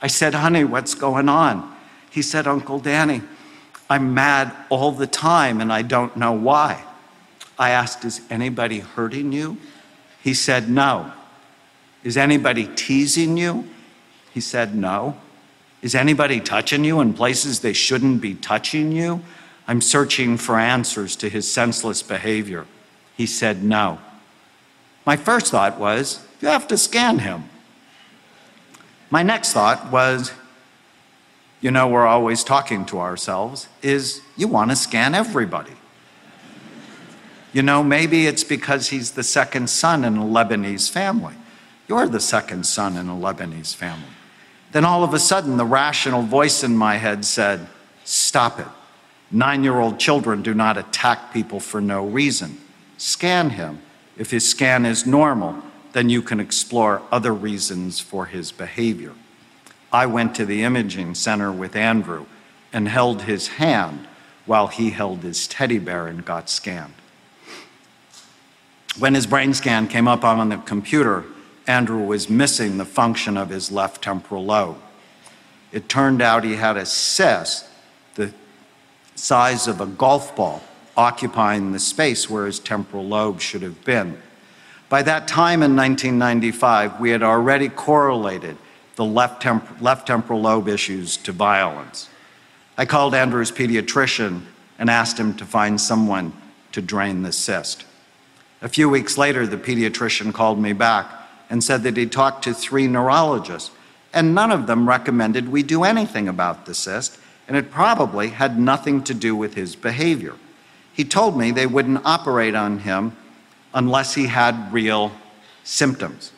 I 0.00 0.06
said, 0.06 0.34
Honey, 0.34 0.64
what's 0.64 0.94
going 0.94 1.28
on? 1.28 1.76
He 2.10 2.22
said, 2.22 2.46
Uncle 2.46 2.78
Danny, 2.78 3.22
I'm 3.88 4.14
mad 4.14 4.54
all 4.68 4.92
the 4.92 5.06
time 5.06 5.60
and 5.60 5.72
I 5.72 5.82
don't 5.82 6.16
know 6.16 6.32
why. 6.32 6.82
I 7.58 7.70
asked, 7.70 8.04
Is 8.04 8.20
anybody 8.30 8.80
hurting 8.80 9.32
you? 9.32 9.58
He 10.22 10.34
said, 10.34 10.68
No. 10.68 11.12
Is 12.04 12.16
anybody 12.16 12.68
teasing 12.74 13.36
you? 13.36 13.68
He 14.32 14.40
said, 14.40 14.74
No. 14.74 15.16
Is 15.82 15.94
anybody 15.94 16.40
touching 16.40 16.84
you 16.84 17.00
in 17.00 17.12
places 17.12 17.60
they 17.60 17.72
shouldn't 17.72 18.20
be 18.20 18.34
touching 18.34 18.92
you? 18.92 19.22
I'm 19.66 19.80
searching 19.80 20.36
for 20.36 20.58
answers 20.58 21.16
to 21.16 21.28
his 21.28 21.50
senseless 21.50 22.02
behavior. 22.02 22.66
He 23.16 23.26
said, 23.26 23.62
No. 23.62 23.98
My 25.04 25.16
first 25.16 25.50
thought 25.50 25.78
was, 25.78 26.24
You 26.40 26.48
have 26.48 26.68
to 26.68 26.78
scan 26.78 27.20
him. 27.20 27.48
My 29.10 29.22
next 29.22 29.52
thought 29.52 29.92
was, 29.92 30.32
you 31.60 31.70
know, 31.70 31.86
we're 31.86 32.06
always 32.06 32.42
talking 32.42 32.84
to 32.86 32.98
ourselves 32.98 33.68
is 33.82 34.20
you 34.36 34.48
want 34.48 34.70
to 34.70 34.76
scan 34.76 35.14
everybody. 35.14 35.72
You 37.52 37.62
know, 37.62 37.82
maybe 37.82 38.26
it's 38.26 38.44
because 38.44 38.88
he's 38.88 39.12
the 39.12 39.22
second 39.22 39.68
son 39.68 40.04
in 40.04 40.16
a 40.16 40.24
Lebanese 40.24 40.90
family. 40.90 41.34
You're 41.86 42.08
the 42.08 42.20
second 42.20 42.64
son 42.64 42.96
in 42.96 43.08
a 43.08 43.14
Lebanese 43.14 43.74
family. 43.74 44.08
Then 44.72 44.86
all 44.86 45.04
of 45.04 45.12
a 45.12 45.18
sudden, 45.18 45.58
the 45.58 45.66
rational 45.66 46.22
voice 46.22 46.64
in 46.64 46.76
my 46.76 46.96
head 46.96 47.24
said, 47.24 47.66
Stop 48.04 48.58
it. 48.58 48.66
Nine 49.30 49.64
year 49.64 49.78
old 49.78 49.98
children 49.98 50.42
do 50.42 50.54
not 50.54 50.76
attack 50.76 51.32
people 51.32 51.60
for 51.60 51.80
no 51.80 52.06
reason. 52.06 52.58
Scan 52.96 53.50
him. 53.50 53.80
If 54.16 54.30
his 54.30 54.48
scan 54.48 54.84
is 54.86 55.06
normal, 55.06 55.62
then 55.92 56.08
you 56.08 56.22
can 56.22 56.40
explore 56.40 57.02
other 57.10 57.32
reasons 57.32 58.00
for 58.00 58.26
his 58.26 58.50
behavior. 58.52 59.12
I 59.92 60.06
went 60.06 60.34
to 60.36 60.46
the 60.46 60.62
imaging 60.62 61.14
center 61.14 61.52
with 61.52 61.76
Andrew 61.76 62.26
and 62.72 62.88
held 62.88 63.22
his 63.22 63.48
hand 63.48 64.06
while 64.46 64.68
he 64.68 64.90
held 64.90 65.22
his 65.22 65.46
teddy 65.46 65.78
bear 65.78 66.06
and 66.06 66.24
got 66.24 66.48
scanned. 66.48 66.94
When 68.98 69.14
his 69.14 69.26
brain 69.26 69.54
scan 69.54 69.88
came 69.88 70.06
up 70.06 70.22
on 70.24 70.48
the 70.48 70.58
computer, 70.58 71.24
Andrew 71.66 72.04
was 72.04 72.28
missing 72.28 72.76
the 72.76 72.84
function 72.84 73.36
of 73.36 73.48
his 73.48 73.72
left 73.72 74.02
temporal 74.02 74.44
lobe. 74.44 74.76
It 75.70 75.88
turned 75.88 76.20
out 76.20 76.44
he 76.44 76.56
had 76.56 76.76
a 76.76 76.84
cyst 76.84 77.66
the 78.14 78.34
size 79.14 79.66
of 79.66 79.80
a 79.80 79.86
golf 79.86 80.36
ball 80.36 80.62
occupying 80.96 81.72
the 81.72 81.78
space 81.78 82.28
where 82.28 82.44
his 82.44 82.58
temporal 82.58 83.06
lobe 83.06 83.40
should 83.40 83.62
have 83.62 83.82
been. 83.84 84.20
By 84.90 85.02
that 85.02 85.26
time 85.26 85.62
in 85.62 85.74
1995, 85.74 87.00
we 87.00 87.10
had 87.10 87.22
already 87.22 87.70
correlated 87.70 88.58
the 88.96 89.04
left, 89.06 89.40
temp- 89.40 89.80
left 89.80 90.06
temporal 90.06 90.42
lobe 90.42 90.68
issues 90.68 91.16
to 91.18 91.32
violence. 91.32 92.10
I 92.76 92.84
called 92.84 93.14
Andrew's 93.14 93.50
pediatrician 93.50 94.42
and 94.78 94.90
asked 94.90 95.18
him 95.18 95.34
to 95.36 95.46
find 95.46 95.80
someone 95.80 96.34
to 96.72 96.82
drain 96.82 97.22
the 97.22 97.32
cyst. 97.32 97.86
A 98.62 98.68
few 98.68 98.88
weeks 98.88 99.18
later, 99.18 99.44
the 99.44 99.56
pediatrician 99.56 100.32
called 100.32 100.60
me 100.60 100.72
back 100.72 101.10
and 101.50 101.62
said 101.62 101.82
that 101.82 101.96
he 101.96 102.06
talked 102.06 102.44
to 102.44 102.54
three 102.54 102.86
neurologists, 102.86 103.72
and 104.14 104.34
none 104.34 104.52
of 104.52 104.68
them 104.68 104.88
recommended 104.88 105.48
we 105.48 105.64
do 105.64 105.82
anything 105.82 106.28
about 106.28 106.64
the 106.64 106.74
cyst, 106.74 107.18
and 107.48 107.56
it 107.56 107.72
probably 107.72 108.28
had 108.28 108.58
nothing 108.58 109.02
to 109.02 109.14
do 109.14 109.34
with 109.34 109.54
his 109.54 109.74
behavior. 109.74 110.34
He 110.92 111.04
told 111.04 111.36
me 111.36 111.50
they 111.50 111.66
wouldn't 111.66 112.06
operate 112.06 112.54
on 112.54 112.78
him 112.78 113.16
unless 113.74 114.14
he 114.14 114.26
had 114.26 114.72
real 114.72 115.10
symptoms. 115.64 116.30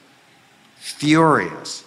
Furious. 0.76 1.84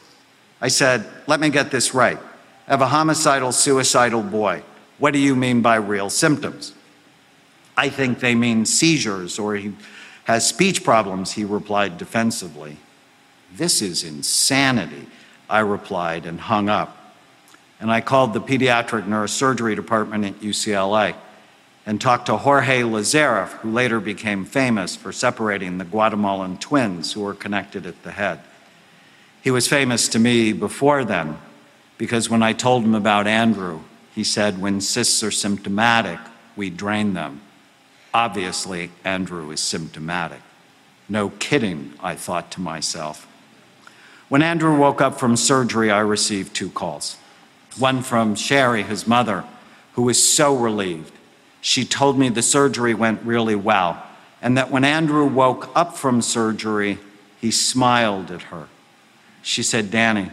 I 0.62 0.68
said, 0.68 1.06
Let 1.26 1.40
me 1.40 1.50
get 1.50 1.72
this 1.72 1.94
right. 1.94 2.20
I 2.68 2.72
have 2.72 2.82
a 2.82 2.88
homicidal, 2.88 3.52
suicidal 3.52 4.22
boy. 4.22 4.64
What 5.00 5.14
do 5.14 5.20
you 5.20 5.36
mean 5.36 5.62
by 5.62 5.76
real 5.78 6.10
symptoms? 6.10 6.74
I 7.76 7.90
think 7.90 8.20
they 8.20 8.36
mean 8.36 8.66
seizures 8.66 9.40
or 9.40 9.56
he 9.56 9.74
has 10.28 10.46
speech 10.46 10.84
problems, 10.84 11.32
he 11.32 11.46
replied 11.46 11.98
defensively. 11.98 12.76
This 13.56 13.82
is 13.82 14.04
insanity, 14.04 15.08
I 15.50 15.60
replied 15.60 16.26
and 16.26 16.38
hung 16.38 16.68
up. 16.68 17.16
And 17.80 17.90
I 17.90 18.02
called 18.02 18.34
the 18.34 18.42
pediatric 18.42 19.08
neurosurgery 19.08 19.74
department 19.74 20.26
at 20.26 20.42
UCLA 20.42 21.16
and 21.86 22.02
talked 22.02 22.26
to 22.26 22.36
Jorge 22.36 22.82
Lazareff, 22.82 23.52
who 23.60 23.72
later 23.72 24.02
became 24.02 24.44
famous 24.44 24.98
for 24.98 25.14
separating 25.14 25.78
the 25.78 25.86
Guatemalan 25.86 26.58
twins 26.58 27.14
who 27.14 27.22
were 27.22 27.34
connected 27.34 27.86
at 27.86 28.04
the 28.04 28.12
head. 28.12 28.42
He 29.42 29.50
was 29.50 29.70
famous 29.70 30.10
to 30.10 30.20
me 30.20 30.52
before 30.52 31.06
then 31.06 31.38
because 31.98 32.30
when 32.30 32.44
I 32.44 32.52
told 32.52 32.84
him 32.84 32.96
about 32.96 33.28
Andrew, 33.28 33.80
he 34.14 34.26
said, 34.26 34.62
when 34.62 34.82
cysts 34.82 35.24
are 35.24 35.32
symptomatic, 35.32 36.20
we 36.58 36.70
drain 36.70 37.14
them. 37.14 37.40
Obviously, 38.18 38.90
Andrew 39.04 39.52
is 39.52 39.60
symptomatic. 39.60 40.42
No 41.08 41.30
kidding, 41.30 41.94
I 42.02 42.16
thought 42.16 42.50
to 42.54 42.60
myself. 42.60 43.28
When 44.28 44.42
Andrew 44.42 44.76
woke 44.76 45.02
up 45.02 45.20
from 45.20 45.38
surgery, 45.38 45.92
I 45.92 46.00
received 46.00 46.56
two 46.56 46.72
calls. 46.72 47.18
One 47.78 48.02
from 48.02 48.34
Sherry, 48.34 48.82
his 48.82 49.06
mother, 49.06 49.44
who 49.94 50.02
was 50.02 50.28
so 50.28 50.56
relieved. 50.58 51.14
She 51.62 51.86
told 51.86 52.18
me 52.18 52.30
the 52.30 52.42
surgery 52.42 52.96
went 52.96 53.22
really 53.22 53.54
well, 53.54 54.02
and 54.42 54.58
that 54.58 54.72
when 54.72 54.84
Andrew 54.84 55.28
woke 55.28 55.70
up 55.76 55.96
from 55.96 56.24
surgery, 56.24 56.98
he 57.40 57.52
smiled 57.52 58.32
at 58.32 58.42
her. 58.50 58.68
She 59.44 59.62
said, 59.62 59.92
Danny, 59.92 60.32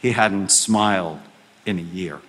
he 0.00 0.12
hadn't 0.12 0.52
smiled 0.52 1.20
in 1.66 1.78
a 1.78 1.82
year. 1.82 2.22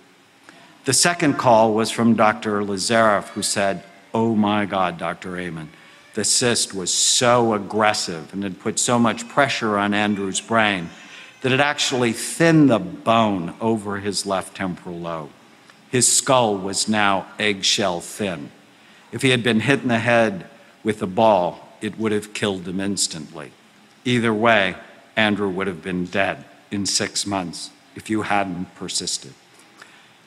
The 0.84 0.92
second 0.92 1.38
call 1.38 1.72
was 1.72 1.90
from 1.90 2.14
Dr. 2.14 2.62
Lazareff, 2.62 3.28
who 3.28 3.42
said, 3.42 3.84
Oh 4.20 4.34
my 4.34 4.64
God, 4.64 4.98
Dr. 4.98 5.38
Amen, 5.38 5.68
the 6.14 6.24
cyst 6.24 6.74
was 6.74 6.92
so 6.92 7.54
aggressive 7.54 8.32
and 8.32 8.42
had 8.42 8.58
put 8.58 8.80
so 8.80 8.98
much 8.98 9.28
pressure 9.28 9.78
on 9.78 9.94
Andrew's 9.94 10.40
brain 10.40 10.90
that 11.42 11.52
it 11.52 11.60
actually 11.60 12.12
thinned 12.12 12.68
the 12.68 12.80
bone 12.80 13.54
over 13.60 13.98
his 13.98 14.26
left 14.26 14.56
temporal 14.56 14.98
lobe. 14.98 15.30
His 15.88 16.12
skull 16.12 16.56
was 16.56 16.88
now 16.88 17.28
eggshell 17.38 18.00
thin. 18.00 18.50
If 19.12 19.22
he 19.22 19.30
had 19.30 19.44
been 19.44 19.60
hit 19.60 19.82
in 19.82 19.88
the 19.88 20.00
head 20.00 20.48
with 20.82 21.00
a 21.00 21.06
ball, 21.06 21.68
it 21.80 21.96
would 21.96 22.10
have 22.10 22.34
killed 22.34 22.66
him 22.66 22.80
instantly. 22.80 23.52
Either 24.04 24.34
way, 24.34 24.74
Andrew 25.14 25.48
would 25.48 25.68
have 25.68 25.84
been 25.84 26.06
dead 26.06 26.44
in 26.72 26.86
six 26.86 27.24
months 27.24 27.70
if 27.94 28.10
you 28.10 28.22
hadn't 28.22 28.74
persisted. 28.74 29.34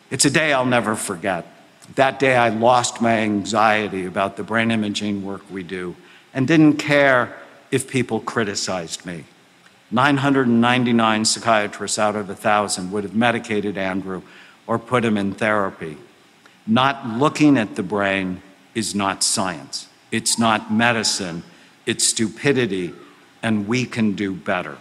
It's 0.09 0.23
a 0.23 0.31
day 0.31 0.53
I'll 0.53 0.65
never 0.65 0.95
forget. 0.95 1.45
That 1.95 2.19
day, 2.19 2.35
I 2.35 2.49
lost 2.49 3.01
my 3.01 3.17
anxiety 3.19 4.05
about 4.05 4.37
the 4.37 4.43
brain 4.43 4.71
imaging 4.71 5.25
work 5.25 5.41
we 5.51 5.63
do 5.63 5.95
and 6.33 6.47
didn't 6.47 6.77
care 6.77 7.37
if 7.69 7.89
people 7.89 8.19
criticized 8.21 9.05
me. 9.05 9.25
999 9.91 11.25
psychiatrists 11.25 11.99
out 11.99 12.15
of 12.15 12.29
1,000 12.29 12.91
would 12.91 13.03
have 13.03 13.15
medicated 13.15 13.77
Andrew 13.77 14.21
or 14.67 14.79
put 14.79 15.03
him 15.03 15.17
in 15.17 15.33
therapy. 15.33 15.97
Not 16.65 17.05
looking 17.05 17.57
at 17.57 17.75
the 17.75 17.83
brain 17.83 18.41
is 18.73 18.95
not 18.95 19.23
science, 19.23 19.89
it's 20.11 20.39
not 20.39 20.71
medicine, 20.71 21.43
it's 21.85 22.07
stupidity, 22.07 22.93
and 23.43 23.67
we 23.67 23.85
can 23.85 24.13
do 24.13 24.33
better. 24.33 24.77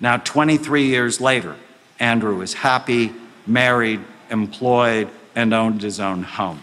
Now, 0.00 0.16
23 0.16 0.84
years 0.84 1.20
later, 1.20 1.56
Andrew 1.98 2.40
is 2.40 2.54
happy, 2.54 3.12
married, 3.46 4.00
employed, 4.30 5.10
and 5.34 5.52
owned 5.52 5.82
his 5.82 6.00
own 6.00 6.22
home. 6.22 6.62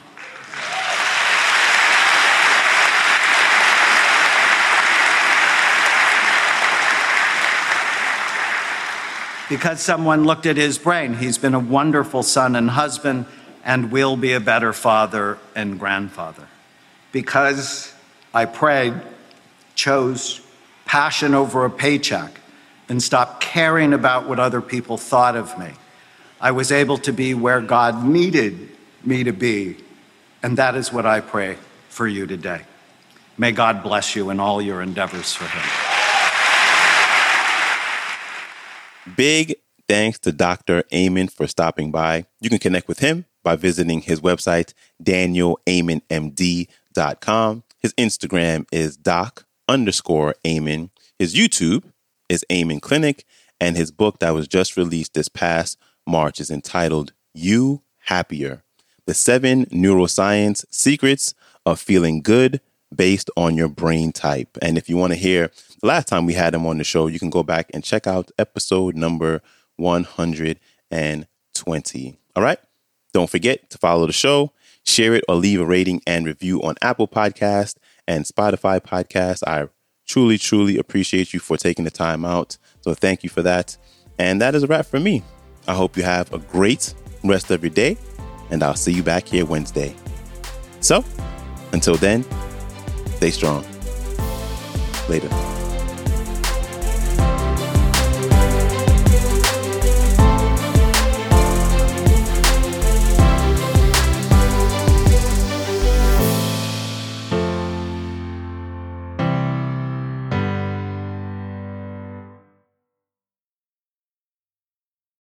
because 9.50 9.80
someone 9.80 10.24
looked 10.24 10.46
at 10.46 10.58
his 10.58 10.78
brain. 10.78 11.14
He's 11.14 11.38
been 11.38 11.54
a 11.54 11.60
wonderful 11.60 12.24
son 12.24 12.56
and 12.56 12.70
husband 12.70 13.26
and 13.64 13.92
will 13.92 14.18
be 14.18 14.34
a 14.34 14.40
better 14.40 14.74
father 14.74 15.38
and 15.56 15.80
grandfather. 15.80 16.48
Because 17.12 17.94
I 18.34 18.46
prayed, 18.46 18.94
chose 19.76 20.42
passion 20.86 21.34
over 21.34 21.66
a 21.66 21.70
paycheck, 21.70 22.40
and 22.88 23.02
stopped 23.02 23.42
caring 23.42 23.94
about 23.94 24.28
what 24.28 24.40
other 24.40 24.62
people 24.62 24.98
thought 24.98 25.36
of 25.36 25.58
me. 25.58 25.72
I 26.46 26.52
was 26.52 26.72
able 26.72 27.00
to 27.00 27.12
be 27.12 27.34
where 27.34 27.60
God 27.60 28.06
needed 28.06 28.70
me 29.04 29.24
to 29.24 29.34
be, 29.34 29.78
and 30.44 30.56
that 30.60 30.76
is 30.76 30.94
what 30.94 31.08
I 31.08 31.20
pray 31.20 31.58
for 31.90 32.08
you 32.08 32.28
today. 32.28 32.62
May 33.36 33.52
God 33.52 33.82
bless 33.82 34.16
you 34.16 34.30
in 34.30 34.40
all 34.40 34.62
your 34.62 34.84
endeavors 34.84 35.34
for 35.34 35.46
Him. 35.46 35.64
Big 39.16 39.56
thanks 39.90 40.20
to 40.20 40.32
Dr. 40.32 40.84
Amen 40.94 41.30
for 41.30 41.48
stopping 41.48 41.90
by. 41.90 42.28
You 42.40 42.52
can 42.52 42.60
connect 42.60 42.88
with 42.88 43.00
him 43.00 43.26
by 43.44 43.56
visiting 43.56 44.02
his 44.02 44.22
website, 44.22 44.76
danielamenmd.com. 45.04 47.64
His 47.80 47.94
Instagram 47.96 48.68
is 48.72 48.98
doc 48.98 49.48
underscore 49.68 50.36
Amen. 50.46 50.92
His 51.18 51.34
YouTube 51.34 51.86
is 52.30 52.46
Amen 52.52 52.80
Clinic. 52.80 53.26
And 53.60 53.76
his 53.76 53.90
book 53.90 54.20
that 54.20 54.36
was 54.36 54.48
just 54.48 54.78
released 54.78 55.16
this 55.16 55.30
past 55.30 55.80
March 56.08 56.40
is 56.40 56.52
entitled 56.52 57.14
You 57.34 57.82
Happier 58.06 58.64
The 59.06 59.14
Seven 59.14 59.66
Neuroscience 59.68 60.66
Secrets 60.70 61.34
of 61.66 61.80
Feeling 61.80 62.22
Good 62.22 62.62
Based 62.96 63.30
on 63.36 63.56
Your 63.56 63.70
Brain 63.70 64.12
Type. 64.12 64.58
And 64.62 64.78
if 64.78 64.88
you 64.88 64.98
want 64.98 65.14
to 65.14 65.20
hear 65.20 65.52
the 65.82 65.88
last 65.88 66.08
time 66.08 66.26
we 66.26 66.34
had 66.34 66.54
him 66.54 66.66
on 66.66 66.78
the 66.78 66.84
show, 66.84 67.08
you 67.08 67.20
can 67.20 67.30
go 67.30 67.44
back 67.44 67.70
and 67.74 67.84
check 67.84 68.08
out 68.08 68.32
episode 68.38 68.96
number 68.96 69.42
120. 69.78 72.18
All 72.36 72.44
right? 72.44 72.60
Don't 73.14 73.30
forget 73.30 73.70
to 73.70 73.78
follow 73.78 74.06
the 74.06 74.14
show, 74.14 74.52
share 74.84 75.16
it, 75.16 75.24
or 75.28 75.36
leave 75.36 75.62
a 75.62 75.66
rating 75.66 76.02
and 76.06 76.26
review 76.26 76.62
on 76.62 76.76
Apple 76.82 77.08
Podcast 77.08 77.78
and 78.08 78.26
Spotify 78.26 78.80
Podcast. 78.80 79.42
I 79.48 79.70
truly, 80.06 80.38
truly 80.38 80.78
appreciate 80.78 81.34
you 81.34 81.40
for 81.40 81.58
taking 81.58 81.86
the 81.86 81.92
time 81.92 82.26
out. 82.26 82.58
So 82.82 82.94
thank 82.94 83.24
you 83.24 83.30
for 83.30 83.42
that. 83.42 83.78
And 84.20 84.42
that 84.42 84.54
is 84.54 84.64
a 84.64 84.68
wrap 84.68 84.86
for 84.86 85.00
me. 85.00 85.24
I 85.68 85.74
hope 85.74 85.98
you 85.98 86.04
have 86.04 86.32
a 86.34 86.40
great 86.40 86.94
rest 87.24 87.52
of 87.52 87.64
your 87.64 87.72
day, 87.72 87.98
and 88.52 88.64
I'll 88.64 88.76
see 88.76 88.92
you 88.92 89.04
back 89.04 89.28
here 89.28 89.46
Wednesday. 89.46 89.96
So, 90.80 91.04
until 91.72 91.96
then, 91.96 92.24
stay 93.18 93.32
strong. 93.32 93.66
Later. 95.10 95.65